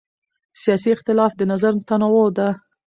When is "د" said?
1.37-1.41